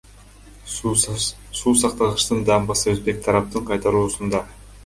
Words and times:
Суу 0.75 0.93
сактагычтын 1.81 2.43
дамбасы 2.49 2.91
өзбек 2.97 3.23
тараптын 3.29 3.69
кайтаруусунда. 3.71 4.43